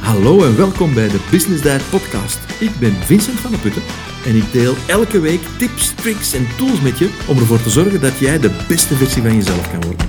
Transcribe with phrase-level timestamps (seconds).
[0.00, 2.60] Hallo en welkom bij de Business Diet Podcast.
[2.60, 3.82] Ik ben Vincent van der Putten
[4.26, 8.00] en ik deel elke week tips, tricks en tools met je om ervoor te zorgen
[8.00, 10.06] dat jij de beste versie van jezelf kan worden.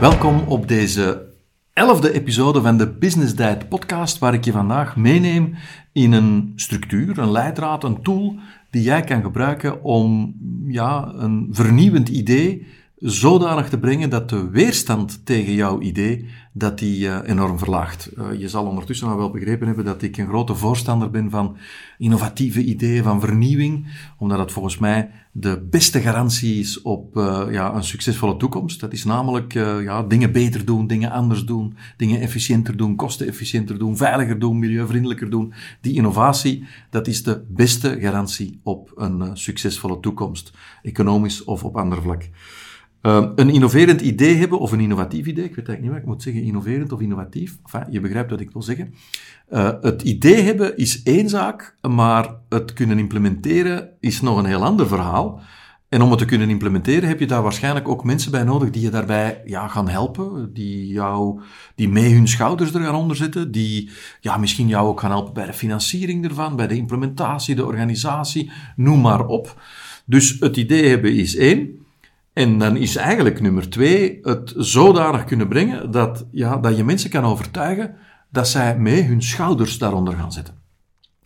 [0.00, 1.32] Welkom op deze
[1.72, 5.54] elfde episode van de Business Diet Podcast, waar ik je vandaag meeneem
[5.92, 8.38] in een structuur, een leidraad, een tool
[8.70, 10.34] die jij kan gebruiken om
[10.66, 12.66] ja, een vernieuwend idee
[13.06, 18.10] zodanig te brengen dat de weerstand tegen jouw idee dat die uh, enorm verlaagt.
[18.18, 21.56] Uh, je zal ondertussen wel begrepen hebben dat ik een grote voorstander ben van
[21.98, 23.86] innovatieve ideeën, van vernieuwing,
[24.18, 28.80] omdat het volgens mij de beste garantie is op uh, ja, een succesvolle toekomst.
[28.80, 33.96] Dat is namelijk ja, dingen beter doen, dingen anders doen, dingen efficiënter doen, kostenefficiënter doen,
[33.96, 35.52] veiliger doen, milieuvriendelijker doen.
[35.80, 42.02] Die innovatie, dat is de beste garantie op een succesvolle toekomst, economisch of op ander
[42.02, 42.28] vlak.
[43.06, 46.06] Uh, een innoverend idee hebben, of een innovatief idee, ik weet eigenlijk niet wat ik
[46.06, 47.58] moet zeggen, innoverend of innovatief,
[47.90, 48.94] je begrijpt wat ik wil zeggen.
[49.52, 54.64] Uh, het idee hebben is één zaak, maar het kunnen implementeren is nog een heel
[54.64, 55.40] ander verhaal.
[55.88, 58.82] En om het te kunnen implementeren heb je daar waarschijnlijk ook mensen bij nodig die
[58.82, 61.40] je daarbij ja, gaan helpen, die, jou,
[61.74, 65.46] die mee hun schouders er gaan onderzetten, die ja, misschien jou ook gaan helpen bij
[65.46, 69.62] de financiering ervan, bij de implementatie, de organisatie, noem maar op.
[70.06, 71.83] Dus het idee hebben is één.
[72.34, 77.10] En dan is eigenlijk nummer twee het zodanig kunnen brengen dat, ja, dat je mensen
[77.10, 77.94] kan overtuigen
[78.30, 80.54] dat zij mee hun schouders daaronder gaan zetten.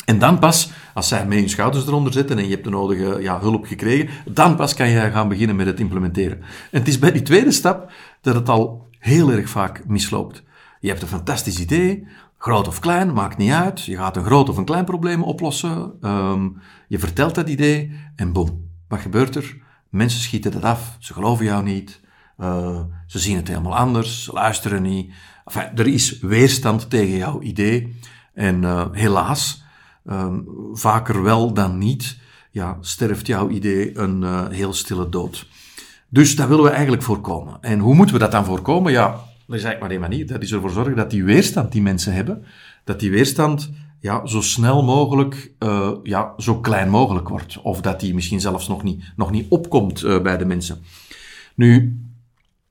[0.04, 3.22] En dan pas, als zij mee hun schouders eronder zetten en je hebt de nodige
[3.22, 6.38] ja, hulp gekregen, dan pas kan je gaan beginnen met het implementeren.
[6.70, 10.42] En het is bij die tweede stap dat het al heel erg vaak misloopt.
[10.80, 12.06] Je hebt een fantastisch idee,
[12.38, 13.84] groot of klein, maakt niet uit.
[13.84, 15.92] Je gaat een groot of een klein probleem oplossen.
[16.00, 18.66] Um, je vertelt dat idee en boom.
[18.88, 19.56] Wat gebeurt er?
[19.88, 22.00] Mensen schieten het af, ze geloven jou niet,
[22.40, 25.12] uh, ze zien het helemaal anders, ze luisteren niet.
[25.74, 27.98] Er is weerstand tegen jouw idee.
[28.34, 29.62] En uh, helaas,
[30.06, 32.18] um, vaker wel dan niet,
[32.50, 35.46] ja, sterft jouw idee een uh, heel stille dood.
[36.08, 37.58] Dus dat willen we eigenlijk voorkomen.
[37.60, 38.92] En hoe moeten we dat dan voorkomen?
[38.92, 40.26] Ja, dat is eigenlijk maar één manier.
[40.26, 42.44] Dat is ervoor zorgen dat die weerstand die mensen hebben,
[42.84, 43.70] dat die weerstand
[44.00, 47.60] ja, zo snel mogelijk, uh, ja, zo klein mogelijk wordt.
[47.62, 50.78] Of dat die misschien zelfs nog niet, nog niet opkomt uh, bij de mensen.
[51.54, 52.00] Nu,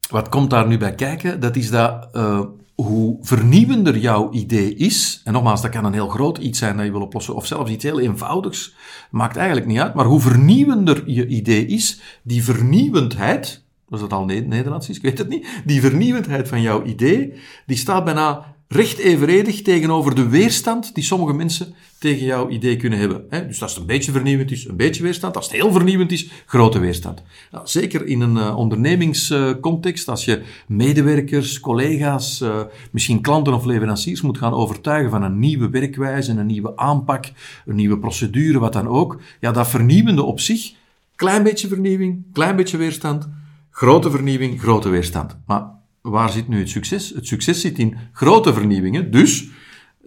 [0.09, 1.39] wat komt daar nu bij kijken?
[1.39, 2.39] Dat is dat uh,
[2.75, 6.85] hoe vernieuwender jouw idee is, en nogmaals, dat kan een heel groot iets zijn dat
[6.85, 8.75] je wil oplossen, of zelfs iets heel eenvoudigs,
[9.11, 14.13] maakt eigenlijk niet uit, maar hoe vernieuwender je idee is, die vernieuwendheid, dat is het
[14.13, 17.33] al Nederlands is, ik weet het niet, die vernieuwendheid van jouw idee,
[17.65, 22.99] die staat bijna recht evenredig tegenover de weerstand die sommige mensen tegen jouw idee kunnen
[22.99, 23.25] hebben.
[23.29, 25.35] Dus als het een beetje vernieuwend is, een beetje weerstand.
[25.35, 27.23] Als het heel vernieuwend is, grote weerstand.
[27.51, 32.61] Nou, zeker in een uh, ondernemingscontext, als je medewerkers, collega's, uh,
[32.91, 37.25] misschien klanten of leveranciers moet gaan overtuigen van een nieuwe werkwijze, een nieuwe aanpak,
[37.65, 39.21] een nieuwe procedure, wat dan ook.
[39.39, 40.73] Ja, dat vernieuwende op zich,
[41.15, 43.29] klein beetje vernieuwing, klein beetje weerstand,
[43.69, 45.37] grote vernieuwing, grote weerstand.
[45.45, 45.76] Maar
[46.09, 47.09] waar zit nu het succes?
[47.09, 49.49] Het succes zit in grote vernieuwingen, dus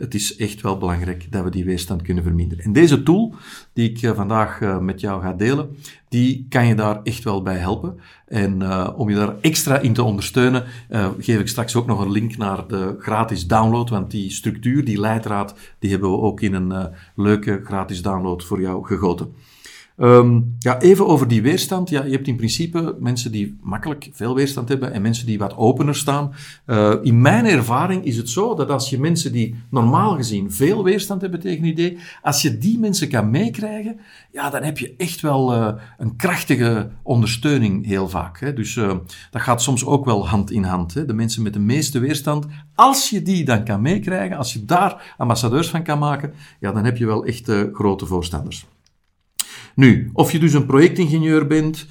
[0.00, 2.64] het is echt wel belangrijk dat we die weerstand kunnen verminderen.
[2.64, 3.34] En deze tool,
[3.72, 5.76] die ik eh, vandaag eh, met jou ga delen,
[6.08, 8.00] die kan je daar echt wel bij helpen.
[8.26, 10.64] En uh, om je daar extra in te ondersteunen,
[11.18, 15.00] geef ik straks ook nog een link naar de gratis download, want die structuur, die
[15.00, 19.34] leidraad, die hebben we ook in een leuke gratis download voor jou gegoten.
[20.02, 21.88] Um, ja, even over die weerstand.
[21.90, 25.56] Ja, je hebt in principe mensen die makkelijk veel weerstand hebben en mensen die wat
[25.56, 26.32] opener staan.
[26.66, 30.84] Uh, in mijn ervaring is het zo dat als je mensen die normaal gezien veel
[30.84, 34.00] weerstand hebben tegen een idee, als je die mensen kan meekrijgen,
[34.32, 38.40] ja, dan heb je echt wel uh, een krachtige ondersteuning heel vaak.
[38.40, 38.52] Hè.
[38.52, 38.92] Dus uh,
[39.30, 40.94] dat gaat soms ook wel hand in hand.
[40.94, 41.04] Hè.
[41.04, 45.14] De mensen met de meeste weerstand, als je die dan kan meekrijgen, als je daar
[45.16, 48.66] ambassadeurs van kan maken, ja, dan heb je wel echt grote voorstanders.
[49.74, 51.86] Nu, of je dus een projectingenieur bent,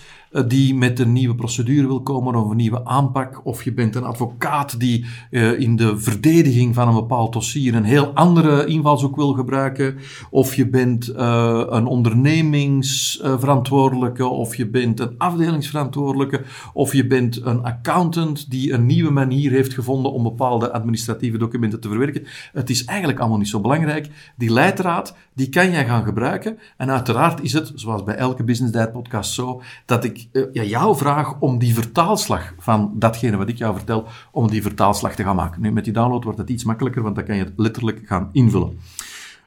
[0.48, 4.04] die met een nieuwe procedure wil komen of een nieuwe aanpak, of je bent een
[4.04, 9.34] advocaat die uh, in de verdediging van een bepaald dossier een heel andere invalshoek wil
[9.34, 9.98] gebruiken,
[10.30, 16.42] of je bent uh, een ondernemingsverantwoordelijke, of je bent een afdelingsverantwoordelijke,
[16.74, 21.80] of je bent een accountant die een nieuwe manier heeft gevonden om bepaalde administratieve documenten
[21.80, 22.26] te verwerken.
[22.54, 24.10] Het is eigenlijk allemaal niet zo belangrijk.
[24.36, 26.60] Die leidraad, die kan jij gaan gebruiken.
[26.78, 30.64] En uiteraard is het, zoals bij elke Business Diet podcast zo, dat ik uh, ja,
[30.64, 35.24] jou vraag om die vertaalslag van datgene wat ik jou vertel, om die vertaalslag te
[35.24, 35.62] gaan maken.
[35.62, 38.30] Nu, met die download wordt het iets makkelijker, want dan kan je het letterlijk gaan
[38.32, 38.78] invullen.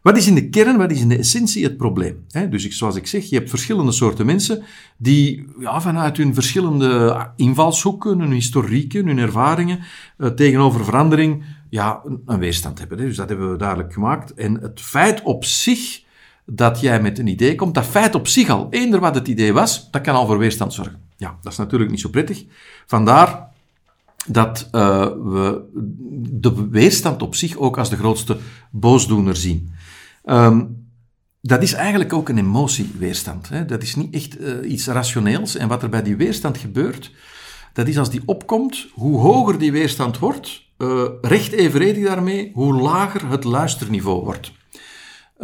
[0.02, 2.24] Wat is in de kern, wat is in de essentie het probleem?
[2.50, 4.62] dus ik, zoals ik zeg, je hebt verschillende soorten mensen
[4.96, 9.78] die ja, vanuit hun verschillende invalshoeken, hun historieken, hun ervaringen,
[10.18, 12.98] uh, tegenover verandering ja, een, een weerstand hebben.
[12.98, 14.34] Dus dat hebben we duidelijk gemaakt.
[14.34, 16.02] En het feit op zich
[16.54, 19.52] dat jij met een idee komt, dat feit op zich al, eender wat het idee
[19.52, 21.00] was, dat kan al voor weerstand zorgen.
[21.16, 22.44] Ja, dat is natuurlijk niet zo prettig.
[22.86, 23.50] Vandaar
[24.26, 25.62] dat uh, we
[26.40, 28.38] de weerstand op zich ook als de grootste
[28.70, 29.72] boosdoener zien.
[30.24, 30.86] Um,
[31.40, 33.48] dat is eigenlijk ook een emotieweerstand.
[33.48, 33.64] Hè?
[33.64, 35.56] Dat is niet echt uh, iets rationeels.
[35.56, 37.10] En wat er bij die weerstand gebeurt,
[37.72, 42.74] dat is als die opkomt, hoe hoger die weerstand wordt, uh, recht evenredig daarmee, hoe
[42.74, 44.52] lager het luisterniveau wordt.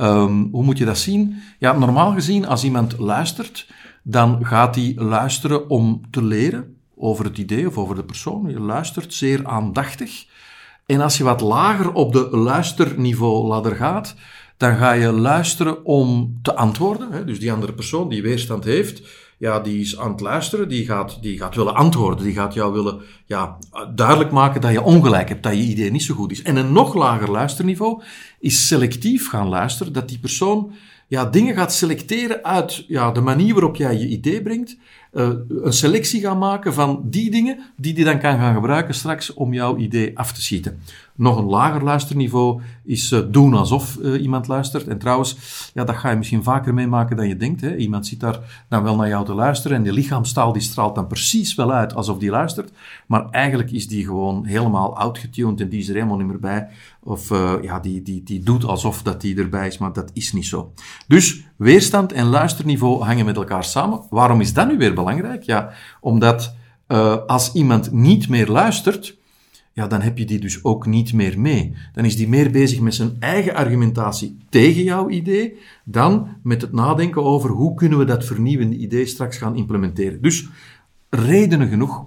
[0.00, 1.42] Um, hoe moet je dat zien?
[1.58, 3.66] Ja, normaal gezien, als iemand luistert,
[4.02, 8.50] dan gaat hij luisteren om te leren over het idee of over de persoon.
[8.50, 10.26] Je luistert zeer aandachtig.
[10.86, 14.14] En als je wat lager op de luisterniveau ladder gaat,
[14.56, 17.26] dan ga je luisteren om te antwoorden.
[17.26, 19.02] Dus die andere persoon die weerstand heeft,
[19.38, 22.72] ja, die is aan het luisteren, die gaat, die gaat willen antwoorden, die gaat jou
[22.72, 23.58] willen ja,
[23.94, 26.42] duidelijk maken dat je ongelijk hebt, dat je idee niet zo goed is.
[26.42, 28.02] En een nog lager luisterniveau
[28.40, 30.72] is selectief gaan luisteren, dat die persoon
[31.08, 34.76] ja, dingen gaat selecteren uit ja, de manier waarop jij je idee brengt,
[35.12, 39.34] uh, een selectie gaan maken van die dingen die die dan kan gaan gebruiken straks
[39.34, 40.80] om jouw idee af te schieten.
[41.18, 44.88] Nog een lager luisterniveau is uh, doen alsof uh, iemand luistert.
[44.88, 45.36] En trouwens,
[45.74, 47.60] ja, dat ga je misschien vaker meemaken dan je denkt.
[47.60, 47.76] Hè.
[47.76, 51.06] Iemand zit daar dan wel naar jou te luisteren en die lichaamstaal die straalt dan
[51.06, 52.72] precies wel uit alsof die luistert.
[53.06, 56.68] Maar eigenlijk is die gewoon helemaal outgetuned en die is er helemaal niet meer bij.
[57.02, 57.28] Of
[57.62, 60.72] ja, die, die, die doet alsof dat die erbij is, maar dat is niet zo.
[61.06, 64.02] Dus weerstand en luisterniveau hangen met elkaar samen.
[64.10, 65.42] Waarom is dat nu weer belangrijk?
[65.42, 66.54] Ja, omdat
[67.26, 69.17] als iemand niet meer luistert,
[69.78, 71.74] ja, dan heb je die dus ook niet meer mee.
[71.92, 76.72] Dan is die meer bezig met zijn eigen argumentatie tegen jouw idee, dan met het
[76.72, 80.22] nadenken over hoe kunnen we dat vernieuwende idee straks gaan implementeren.
[80.22, 80.48] Dus
[81.08, 82.06] redenen genoeg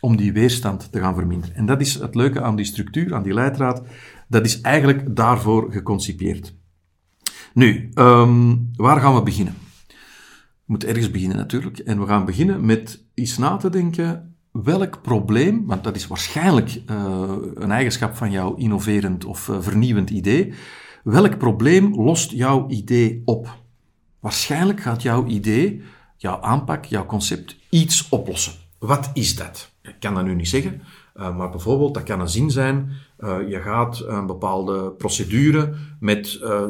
[0.00, 1.56] om die weerstand te gaan verminderen.
[1.56, 3.82] En dat is het leuke aan die structuur, aan die leidraad.
[4.28, 6.54] Dat is eigenlijk daarvoor geconcipieerd.
[7.54, 9.54] Nu, um, waar gaan we beginnen?
[9.86, 11.78] We moeten ergens beginnen natuurlijk.
[11.78, 14.29] En we gaan beginnen met iets na te denken.
[14.52, 20.10] Welk probleem, want dat is waarschijnlijk uh, een eigenschap van jouw innoverend of uh, vernieuwend
[20.10, 20.54] idee.
[21.04, 23.58] Welk probleem lost jouw idee op?
[24.20, 25.82] Waarschijnlijk gaat jouw idee,
[26.16, 28.52] jouw aanpak, jouw concept iets oplossen.
[28.78, 29.70] Wat is dat?
[29.82, 30.82] Ik kan dat nu niet zeggen,
[31.16, 32.92] uh, maar bijvoorbeeld, dat kan een zin zijn,
[33.48, 36.62] je gaat een bepaalde procedure met uh,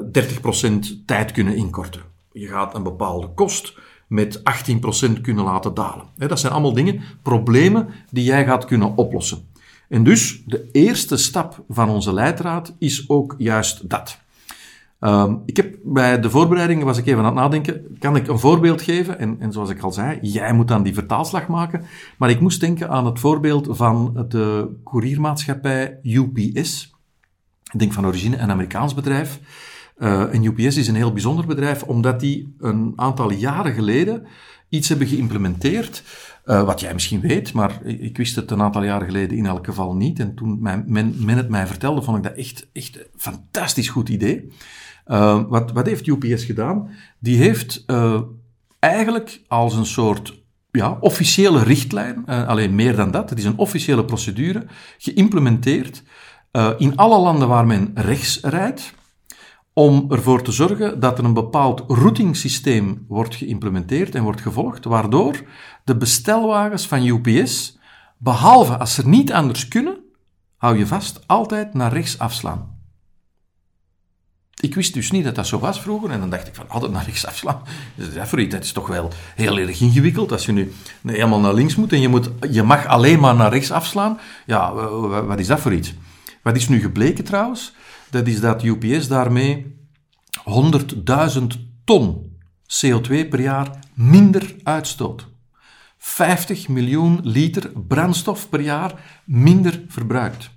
[0.62, 2.02] 30% tijd kunnen inkorten.
[2.32, 3.78] Je gaat een bepaalde kost
[4.10, 6.04] met 18% kunnen laten dalen.
[6.16, 9.38] dat zijn allemaal dingen, problemen die jij gaat kunnen oplossen.
[9.88, 14.18] En dus de eerste stap van onze leidraad is ook juist dat.
[15.00, 18.38] Um, ik heb bij de voorbereidingen, was ik even aan het nadenken, kan ik een
[18.38, 19.18] voorbeeld geven?
[19.18, 21.84] En, en zoals ik al zei, jij moet dan die vertaalslag maken.
[22.18, 26.94] Maar ik moest denken aan het voorbeeld van de couriermaatschappij UPS.
[27.72, 29.40] Ik denk van origine een Amerikaans bedrijf.
[30.00, 34.26] Uh, en UPS is een heel bijzonder bedrijf, omdat die een aantal jaren geleden
[34.68, 36.02] iets hebben geïmplementeerd,
[36.44, 39.64] uh, wat jij misschien weet, maar ik wist het een aantal jaren geleden in elk
[39.64, 40.18] geval niet.
[40.18, 40.84] En toen men,
[41.16, 44.52] men het mij vertelde, vond ik dat echt, echt een fantastisch goed idee.
[45.06, 46.90] Uh, wat, wat heeft UPS gedaan?
[47.18, 47.84] Die heeft
[48.78, 54.04] eigenlijk als een soort ja, officiële richtlijn, alleen meer dan dat, het is een officiële
[54.04, 54.66] procedure,
[54.98, 56.02] geïmplementeerd
[56.78, 58.98] in alle landen waar men rechts rijdt
[59.72, 65.42] om ervoor te zorgen dat er een bepaald routingsysteem wordt geïmplementeerd en wordt gevolgd, waardoor
[65.84, 67.78] de bestelwagens van UPS,
[68.18, 69.98] behalve als ze niet anders kunnen,
[70.56, 72.78] hou je vast, altijd naar rechts afslaan.
[74.60, 76.10] Ik wist dus niet dat dat zo was vroeger.
[76.10, 77.62] En dan dacht ik van, altijd naar rechts afslaan.
[78.48, 80.32] Dat is toch wel heel erg ingewikkeld.
[80.32, 80.72] Als je nu
[81.06, 84.18] helemaal naar links moet en je, moet, je mag alleen maar naar rechts afslaan.
[84.46, 84.72] Ja,
[85.24, 85.94] wat is dat voor iets?
[86.42, 87.72] Wat is nu gebleken trouwens?
[88.10, 89.78] Dat is dat UPS daarmee
[90.44, 91.42] 100.000
[91.84, 92.30] ton
[92.84, 95.28] CO2 per jaar minder uitstoot.
[95.98, 100.50] 50 miljoen liter brandstof per jaar minder verbruikt.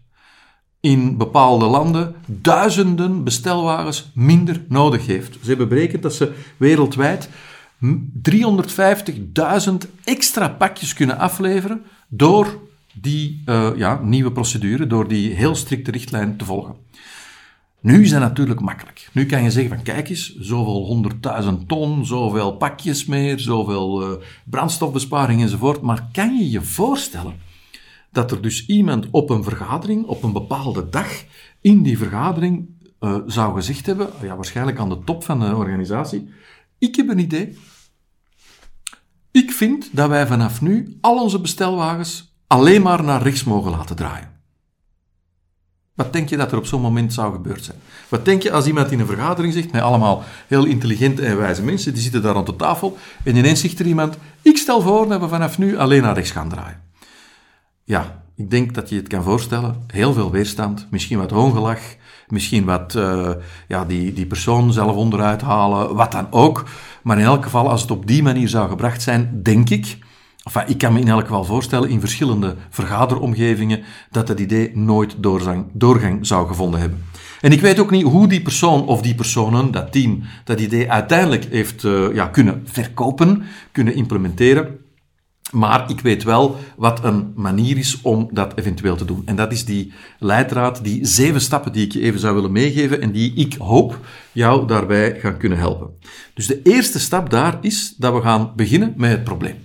[0.79, 5.37] In bepaalde landen duizenden bestelwagens minder nodig heeft.
[5.41, 7.29] Ze hebben berekend dat ze wereldwijd
[7.85, 7.91] 350.000
[10.03, 12.61] extra pakjes kunnen afleveren door
[12.93, 16.75] die uh, ja, nieuwe procedure, door die heel strikte richtlijn te volgen.
[17.83, 19.09] Nu is dat natuurlijk makkelijk.
[19.13, 24.23] Nu kan je zeggen van kijk eens, zoveel honderdduizend ton, zoveel pakjes meer, zoveel uh,
[24.45, 25.81] brandstofbesparing enzovoort.
[25.81, 27.35] Maar kan je je voorstellen
[28.11, 31.23] dat er dus iemand op een vergadering, op een bepaalde dag,
[31.61, 36.29] in die vergadering uh, zou gezegd hebben, ja, waarschijnlijk aan de top van de organisatie,
[36.77, 37.57] ik heb een idee.
[39.31, 43.95] Ik vind dat wij vanaf nu al onze bestelwagens alleen maar naar rechts mogen laten
[43.95, 44.32] draaien.
[45.95, 47.77] Wat denk je dat er op zo'n moment zou gebeurd zijn?
[48.09, 51.63] Wat denk je als iemand in een vergadering zegt, met allemaal heel intelligente en wijze
[51.63, 55.07] mensen, die zitten daar rond de tafel, en ineens zegt er iemand, ik stel voor
[55.07, 56.81] dat we vanaf nu alleen naar rechts gaan draaien.
[57.83, 59.83] Ja, ik denk dat je het kan voorstellen.
[59.87, 61.81] Heel veel weerstand, misschien wat hoongelach,
[62.27, 63.29] misschien wat uh,
[63.67, 66.63] ja, die, die persoon zelf onderuit halen, wat dan ook.
[67.03, 69.97] Maar in elk geval, als het op die manier zou gebracht zijn, denk ik,
[70.43, 75.15] enfin, ik kan me in elk geval voorstellen in verschillende vergaderomgevingen, dat het idee nooit
[75.73, 77.03] doorgang, zou gevonden hebben.
[77.41, 80.91] En ik weet ook niet hoe die persoon of die personen, dat team, dat idee
[80.91, 84.77] uiteindelijk heeft uh, ja, kunnen verkopen, kunnen implementeren.
[85.51, 89.21] Maar ik weet wel wat een manier is om dat eventueel te doen.
[89.25, 93.01] En dat is die leidraad, die zeven stappen die ik je even zou willen meegeven
[93.01, 93.99] en die ik hoop
[94.31, 95.89] jou daarbij gaan kunnen helpen.
[96.33, 99.55] Dus de eerste stap daar is dat we gaan beginnen met het probleem.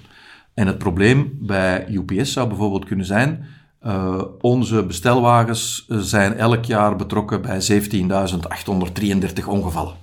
[0.59, 3.45] En het probleem bij UPS zou bijvoorbeeld kunnen zijn,
[3.87, 9.95] uh, onze bestelwagens zijn elk jaar betrokken bij 17.833 ongevallen.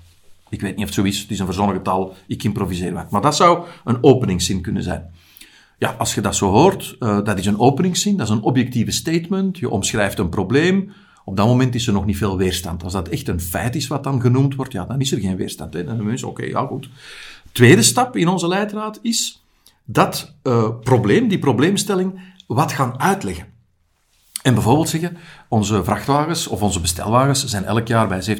[0.49, 3.09] Ik weet niet of het zo is, het is een verzonnen getal, ik improviseer wat.
[3.09, 5.11] Maar dat zou een openingszin kunnen zijn.
[5.77, 8.91] Ja, als je dat zo hoort, uh, dat is een openingszin, dat is een objectieve
[8.91, 9.57] statement.
[9.57, 10.91] Je omschrijft een probleem.
[11.25, 12.83] Op dat moment is er nog niet veel weerstand.
[12.83, 15.35] Als dat echt een feit is wat dan genoemd wordt, ja, dan is er geen
[15.35, 15.73] weerstand.
[15.73, 15.83] Hè.
[15.83, 16.89] Dan mensen, oké, ja goed.
[17.51, 19.44] Tweede stap in onze leidraad is
[19.85, 23.53] dat uh, probleem, die probleemstelling, wat gaan uitleggen.
[24.41, 25.17] En bijvoorbeeld zeggen,
[25.49, 28.35] onze vrachtwagens of onze bestelwagens zijn elk jaar bij 17.823,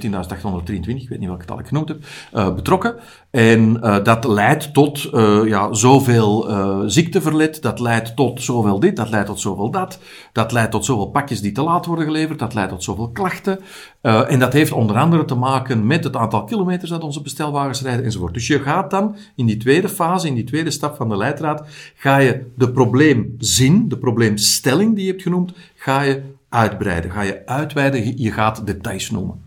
[0.73, 2.95] ik weet niet welke tal ik genoemd heb, uh, betrokken.
[3.31, 6.53] En uh, dat leidt tot uh, ja, zoveel
[6.89, 9.99] ziekteverlet, dat leidt tot zoveel dit, dat leidt tot zoveel dat,
[10.31, 13.59] dat leidt tot zoveel pakjes die te laat worden geleverd, dat leidt tot zoveel klachten.
[14.01, 18.05] en dat heeft onder andere te maken met het aantal kilometers dat onze bestelwagens rijden
[18.05, 18.33] enzovoort.
[18.33, 21.67] Dus je gaat dan in die tweede fase, in die tweede stap van de leidraad,
[21.95, 26.21] ga je de probleemzin, de probleemstelling die je hebt genoemd, ga je
[26.55, 27.11] uitbreiden.
[27.11, 29.43] Ga je uitweiden, je gaat details noemen.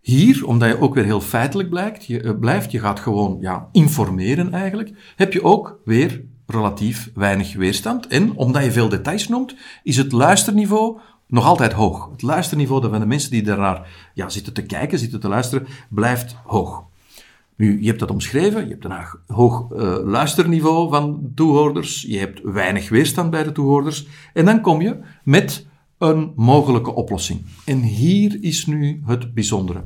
[0.00, 3.68] Hier, omdat je ook weer heel feitelijk blijkt, je, uh, blijft, je gaat gewoon ja,
[3.72, 8.06] informeren eigenlijk, heb je ook weer relatief weinig weerstand.
[8.06, 12.10] En omdat je veel details noemt, is het luisterniveau nog altijd hoog.
[12.10, 16.36] Het luisterniveau van de mensen die daarnaar ja, zitten te kijken, zitten te luisteren, blijft
[16.44, 16.84] hoog.
[17.56, 22.40] Nu, je hebt dat omschreven, je hebt een hoog uh, luisterniveau van toehoorders, je hebt
[22.42, 25.66] weinig weerstand bij de toehoorders, en dan kom je met
[25.98, 27.44] een mogelijke oplossing.
[27.64, 29.84] En hier is nu het bijzondere.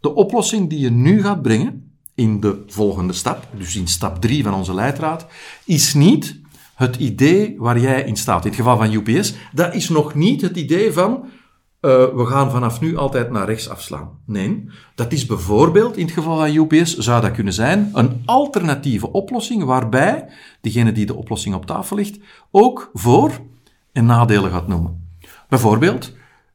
[0.00, 4.42] De oplossing die je nu gaat brengen in de volgende stap, dus in stap 3
[4.42, 5.26] van onze leidraad,
[5.64, 6.40] is niet
[6.74, 8.44] het idee waar jij in staat.
[8.44, 11.24] In het geval van UPS, dat is nog niet het idee van
[11.82, 14.10] uh, we gaan vanaf nu altijd naar rechts afslaan.
[14.26, 14.64] Nee,
[14.94, 19.64] dat is bijvoorbeeld in het geval van UPS zou dat kunnen zijn een alternatieve oplossing
[19.64, 20.28] waarbij
[20.60, 22.18] degene die de oplossing op tafel ligt
[22.50, 23.40] ook voor-
[23.92, 25.01] en nadelen gaat noemen.
[25.52, 26.12] Bijvoorbeeld,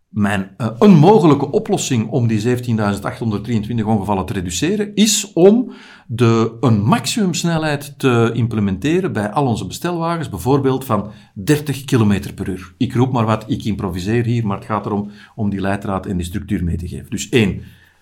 [0.09, 5.71] mijn, uh, een mogelijke oplossing om die 17.823 ongevallen te reduceren is om
[6.07, 12.73] de, een maximumsnelheid te implementeren bij al onze bestelwagens, bijvoorbeeld van 30 km per uur.
[12.77, 16.17] Ik roep maar wat, ik improviseer hier, maar het gaat erom om die leidraad en
[16.17, 17.09] die structuur mee te geven.
[17.09, 17.61] Dus één,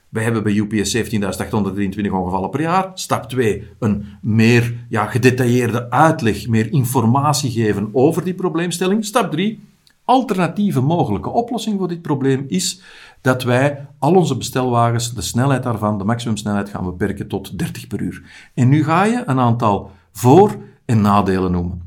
[0.10, 2.92] wij hebben bij UPS 17.823 ongevallen per jaar.
[2.94, 9.06] Stap 2, een meer ja, gedetailleerde uitleg, meer informatie geven over die probleemstelling.
[9.06, 9.74] Stap 3,
[10.06, 12.82] alternatieve mogelijke oplossing voor dit probleem is
[13.22, 18.02] dat wij al onze bestelwagens, de snelheid daarvan, de maximumsnelheid, gaan beperken tot 30 per
[18.02, 18.24] uur.
[18.54, 21.86] En nu ga je een aantal voor- en nadelen noemen.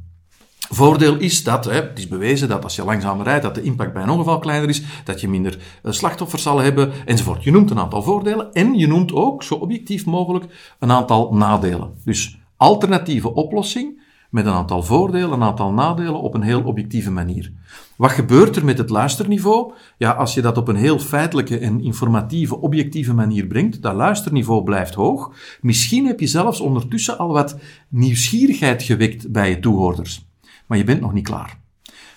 [0.71, 3.93] Voordeel is dat, hè, het is bewezen dat als je langzamer rijdt, dat de impact
[3.93, 7.45] bij een ongeval kleiner is, dat je minder uh, slachtoffers zal hebben, enzovoort.
[7.45, 11.95] Je noemt een aantal voordelen en je noemt ook, zo objectief mogelijk, een aantal nadelen.
[12.05, 17.53] Dus alternatieve oplossing met een aantal voordelen, een aantal nadelen op een heel objectieve manier.
[17.97, 19.73] Wat gebeurt er met het luisterniveau?
[19.97, 24.65] Ja, als je dat op een heel feitelijke en informatieve, objectieve manier brengt, dat luisterniveau
[24.65, 25.33] blijft hoog.
[25.61, 27.57] Misschien heb je zelfs ondertussen al wat
[27.89, 30.27] nieuwsgierigheid gewekt bij je toehoorders.
[30.67, 31.61] Maar je bent nog niet klaar.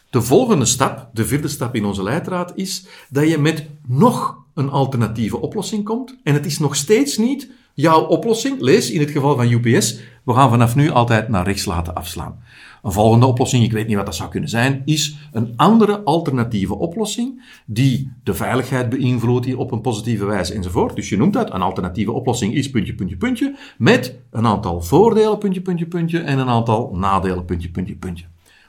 [0.10, 4.70] De volgende stap, de vierde stap in onze leidraad, is dat je met nog een
[4.70, 6.18] alternatieve oplossing komt.
[6.24, 8.60] En het is nog steeds niet jouw oplossing.
[8.60, 12.40] Lees in het geval van UPS, we gaan vanaf nu altijd naar rechts laten afslaan.
[12.84, 16.76] Een volgende oplossing, ik weet niet wat dat zou kunnen zijn, is een andere alternatieve
[16.76, 20.96] oplossing die de veiligheid beïnvloedt op een positieve wijze enzovoort.
[20.96, 25.38] Dus je noemt dat een alternatieve oplossing is puntje, puntje, puntje, met een aantal voordelen,
[25.38, 28.26] puntje, puntje, puntje, en een aantal nadelen, puntje, puntje, puntje.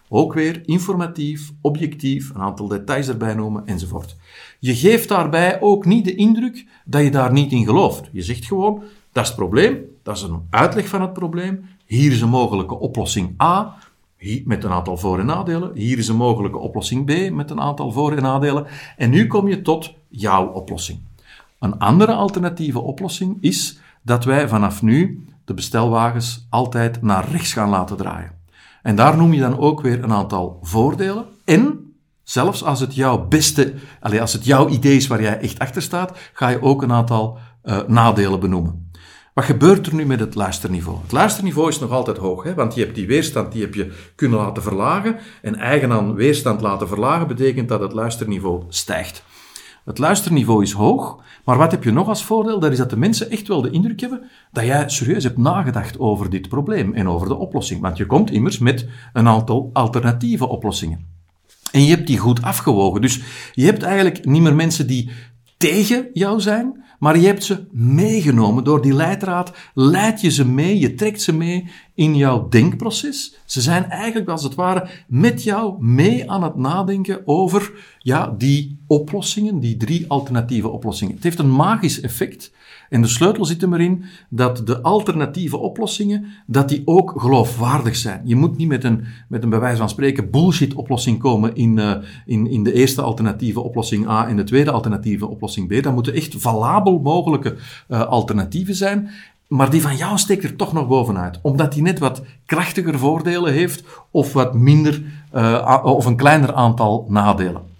[0.08, 4.16] Ook weer informatief, objectief, een aantal details erbij noemen enzovoort.
[4.58, 8.08] Je geeft daarbij ook niet de indruk dat je daar niet in gelooft.
[8.12, 8.82] Je zegt gewoon,
[9.12, 12.78] dat is het probleem, dat is een uitleg van het probleem, hier is een mogelijke
[12.78, 13.76] oplossing A,
[14.44, 15.70] met een aantal voor- en nadelen.
[15.74, 18.66] Hier is een mogelijke oplossing B met een aantal voor- en nadelen.
[18.96, 20.98] En nu kom je tot jouw oplossing.
[21.58, 27.68] Een andere alternatieve oplossing is dat wij vanaf nu de bestelwagens altijd naar rechts gaan
[27.68, 28.32] laten draaien.
[28.82, 31.24] En daar noem je dan ook weer een aantal voordelen.
[31.44, 33.74] En zelfs als het jouw beste,
[34.20, 37.38] als het jouw idee is waar jij echt achter staat, ga je ook een aantal
[37.64, 38.90] uh, nadelen benoemen.
[39.34, 40.98] Wat gebeurt er nu met het luisterniveau?
[41.02, 42.54] Het luisterniveau is nog altijd hoog, hè?
[42.54, 45.16] want je hebt die weerstand die heb je kunnen laten verlagen.
[45.42, 49.24] En eigen aan weerstand laten verlagen betekent dat het luisterniveau stijgt.
[49.84, 52.58] Het luisterniveau is hoog, maar wat heb je nog als voordeel?
[52.58, 55.98] Dat is dat de mensen echt wel de indruk hebben dat jij serieus hebt nagedacht
[55.98, 57.80] over dit probleem en over de oplossing.
[57.80, 61.06] Want je komt immers met een aantal alternatieve oplossingen.
[61.70, 63.00] En je hebt die goed afgewogen.
[63.00, 63.20] Dus
[63.52, 65.10] je hebt eigenlijk niet meer mensen die
[65.56, 68.64] tegen jou zijn, maar je hebt ze meegenomen.
[68.64, 73.38] Door die leidraad leid je ze mee, je trekt ze mee in jouw denkproces.
[73.44, 78.78] Ze zijn eigenlijk als het ware met jou mee aan het nadenken over ja, die
[78.86, 81.14] oplossingen, die drie alternatieve oplossingen.
[81.14, 82.52] Het heeft een magisch effect.
[82.92, 88.20] En de sleutel zit er erin dat de alternatieve oplossingen, dat die ook geloofwaardig zijn.
[88.24, 91.76] Je moet niet met een, met een bij wijze van spreken bullshit oplossing komen in,
[91.76, 91.94] uh,
[92.26, 95.82] in, in de eerste alternatieve oplossing A en de tweede alternatieve oplossing B.
[95.82, 97.56] Dat moeten echt valabel mogelijke
[97.88, 99.10] uh, alternatieven zijn.
[99.46, 101.38] Maar die van jou steekt er toch nog bovenuit.
[101.42, 105.02] Omdat die net wat krachtiger voordelen heeft of wat minder,
[105.34, 107.71] uh, of een kleiner aantal nadelen.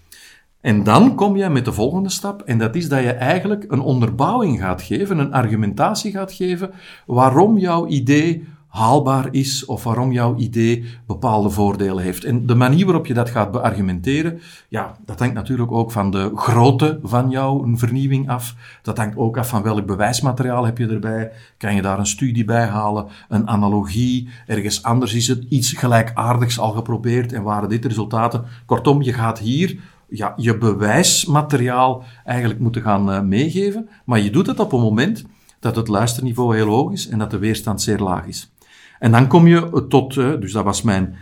[0.63, 3.81] En dan kom je met de volgende stap, en dat is dat je eigenlijk een
[3.81, 6.71] onderbouwing gaat geven, een argumentatie gaat geven
[7.07, 12.25] waarom jouw idee haalbaar is of waarom jouw idee bepaalde voordelen heeft.
[12.25, 16.31] En de manier waarop je dat gaat beargumenteren, ja, dat hangt natuurlijk ook van de
[16.35, 18.55] grootte van jouw vernieuwing af.
[18.83, 21.33] Dat hangt ook af van welk bewijsmateriaal heb je erbij.
[21.59, 26.59] Kan je daar een studie bij halen, een analogie, ergens anders is het iets gelijkaardigs
[26.59, 28.45] al geprobeerd en waren dit resultaten.
[28.67, 29.79] Kortom, je gaat hier
[30.13, 33.89] ja, je bewijsmateriaal eigenlijk moeten gaan uh, meegeven.
[34.05, 35.25] Maar je doet het op een moment
[35.61, 38.53] dat het luisterniveau heel hoog is en dat de weerstand zeer laag is.
[38.99, 41.17] En dan kom je tot, uh, dus dat was mijn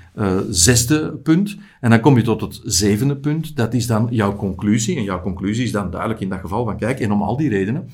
[0.50, 4.96] zesde punt, en dan kom je tot het zevende punt, dat is dan jouw conclusie.
[4.96, 7.48] En jouw conclusie is dan duidelijk in dat geval van, kijk, en om al die
[7.48, 7.88] redenen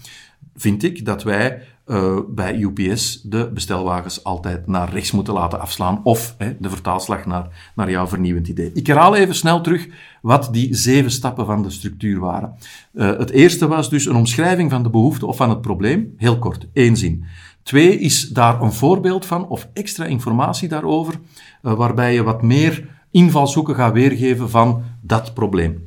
[0.56, 6.00] vind ik dat wij uh, bij UPS de bestelwagens altijd naar rechts moeten laten afslaan.
[6.02, 8.70] Of hè, de vertaalslag naar, naar jouw vernieuwend idee.
[8.74, 9.88] Ik herhaal even snel terug
[10.22, 12.54] wat die zeven stappen van de structuur waren.
[12.92, 16.14] Uh, het eerste was dus een omschrijving van de behoefte of van het probleem.
[16.16, 17.24] Heel kort, één zin.
[17.62, 21.14] Twee is daar een voorbeeld van of extra informatie daarover,
[21.62, 25.84] uh, waarbij je wat meer invalshoeken gaat weergeven van dat probleem.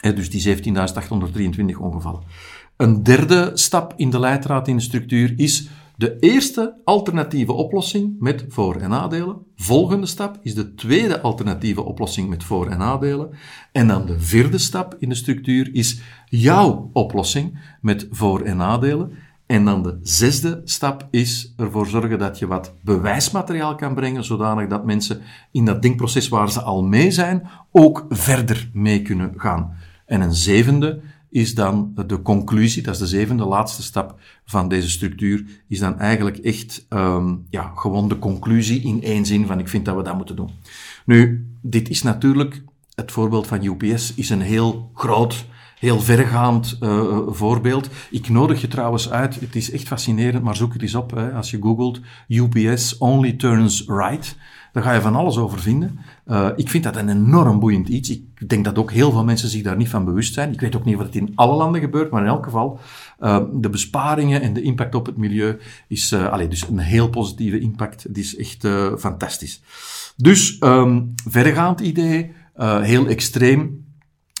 [0.00, 2.22] Dus die 17.823 ongevallen.
[2.82, 8.44] Een derde stap in de leidraad in de structuur is de eerste alternatieve oplossing met
[8.48, 9.36] voor- en nadelen.
[9.56, 13.30] Volgende stap is de tweede alternatieve oplossing met voor- en nadelen.
[13.72, 19.12] En dan de vierde stap in de structuur is jouw oplossing met voor- en nadelen.
[19.46, 24.68] En dan de zesde stap is ervoor zorgen dat je wat bewijsmateriaal kan brengen, zodanig
[24.68, 29.76] dat mensen in dat denkproces waar ze al mee zijn, ook verder mee kunnen gaan.
[30.06, 31.00] En een zevende
[31.32, 35.98] is dan de conclusie, dat is de zevende, laatste stap van deze structuur, is dan
[35.98, 40.02] eigenlijk echt um, ja, gewoon de conclusie in één zin van ik vind dat we
[40.02, 40.50] dat moeten doen.
[41.06, 42.62] Nu, dit is natuurlijk,
[42.94, 45.46] het voorbeeld van UPS is een heel groot,
[45.82, 47.88] heel vergaand uh, voorbeeld.
[48.10, 51.32] Ik nodig je trouwens uit, het is echt fascinerend, maar zoek het eens op hè,
[51.32, 54.36] als je googelt UPS only turns right.
[54.72, 55.98] Daar ga je van alles over vinden.
[56.26, 58.10] Uh, ik vind dat een enorm boeiend iets.
[58.10, 60.52] Ik denk dat ook heel veel mensen zich daar niet van bewust zijn.
[60.52, 62.78] Ik weet ook niet of het in alle landen gebeurt, maar in elk geval,
[63.20, 67.08] uh, de besparingen en de impact op het milieu is, uh, allez, dus een heel
[67.08, 68.02] positieve impact.
[68.02, 68.66] Het is echt
[68.98, 69.62] fantastisch.
[70.16, 72.32] Dus, um, verregaand idee,
[72.82, 73.81] heel extreem.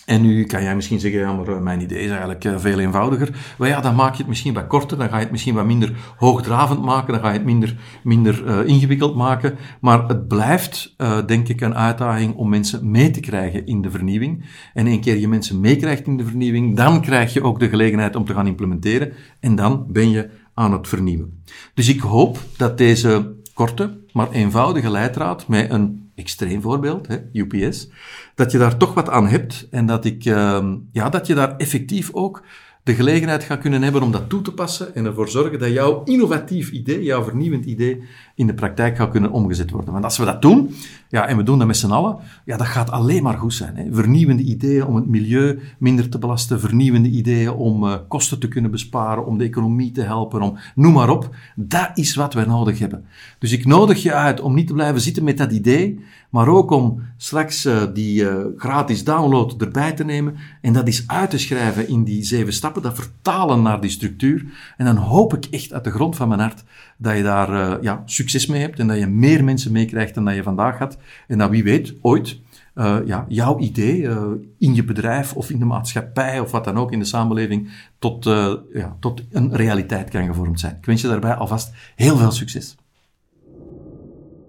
[0.06, 3.54] En nu kan jij misschien zeggen, ja, maar mijn idee is eigenlijk veel eenvoudiger.
[3.58, 5.66] Maar ja, dan maak je het misschien wat korter, dan ga je het misschien wat
[5.66, 9.56] minder hoogdravend maken, dan ga je het minder, minder uh, ingewikkeld maken.
[9.80, 10.94] Maar het blijft,
[11.26, 14.44] denk ik, een uitdaging om mensen mee te krijgen in de vernieuwing.
[14.74, 18.16] En een keer je mensen meekrijgt in de vernieuwing, dan krijg je ook de gelegenheid
[18.16, 19.12] om te gaan implementeren.
[19.40, 21.42] En dan ben je aan het vernieuwen.
[21.74, 27.88] Dus ik hoop dat deze korte, maar eenvoudige leidraad met een extreem voorbeeld, hè, UPS,
[28.34, 31.56] dat je daar toch wat aan hebt en dat, ik, uh, ja, dat je daar
[31.56, 32.42] effectief ook
[32.82, 36.04] de gelegenheid gaat kunnen hebben om dat toe te passen en ervoor zorgen dat jouw
[36.04, 38.02] innovatief idee, jouw vernieuwend idee,
[38.42, 39.92] in de praktijk gaat kunnen omgezet worden.
[39.92, 40.74] Want als we dat doen,
[41.08, 43.76] ja, en we doen dat met z'n allen, ja, dat gaat alleen maar goed zijn.
[43.76, 43.84] Hè.
[43.90, 48.70] Vernieuwende ideeën om het milieu minder te belasten, vernieuwende ideeën om uh, kosten te kunnen
[48.70, 51.34] besparen, om de economie te helpen, om noem maar op.
[51.56, 53.04] Dat is wat we nodig hebben.
[53.38, 56.00] Dus ik nodig je uit om niet te blijven zitten met dat idee,
[56.30, 61.04] maar ook om straks uh, die uh, gratis download erbij te nemen en dat is
[61.06, 64.44] uit te schrijven in die zeven stappen, dat vertalen naar die structuur.
[64.76, 66.64] En dan hoop ik echt uit de grond van mijn hart
[67.02, 70.24] dat je daar uh, ja, succes mee hebt en dat je meer mensen meekrijgt dan
[70.24, 70.98] dat je vandaag had.
[71.26, 72.38] En dat wie weet, ooit,
[72.74, 74.22] uh, ja, jouw idee uh,
[74.58, 78.24] in je bedrijf of in de maatschappij of wat dan ook in de samenleving tot,
[78.72, 80.76] ja, tot een realiteit kan gevormd zijn.
[80.80, 82.76] Ik wens je daarbij alvast heel veel succes.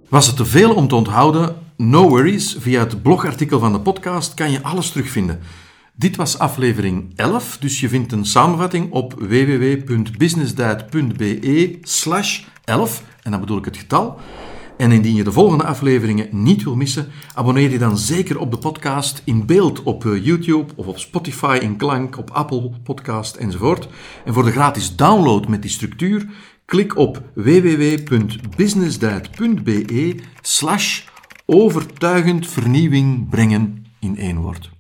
[0.10, 1.56] Was het te veel om te onthouden?
[1.78, 5.40] No worries, via het blogartikel van de podcast kan je alles terugvinden.
[5.96, 13.40] Dit was aflevering 11, dus je vindt een samenvatting op www.businessdiet.be slash 11, en dan
[13.40, 14.20] bedoel ik het getal.
[14.78, 18.58] En indien je de volgende afleveringen niet wil missen, abonneer je dan zeker op de
[18.58, 23.88] podcast in beeld op eh, YouTube of op Spotify in klank, op Apple Podcast enzovoort.
[24.26, 26.28] En voor de gratis download met die structuur,
[26.66, 31.02] klik op www.businessdiet.be slash
[31.46, 34.73] overtuigend vernieuwing brengen in één woord.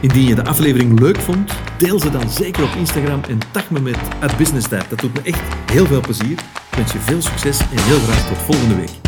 [0.00, 3.80] Indien je de aflevering leuk vond, deel ze dan zeker op Instagram en tag me
[3.80, 3.96] met
[4.36, 6.38] business Dat doet me echt heel veel plezier.
[6.70, 9.05] Ik wens je veel succes en heel graag tot volgende week.